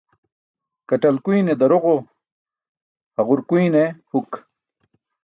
[0.89, 1.95] Kaṭlakuyne daroġo,
[3.15, 4.31] haġurkuyne huk.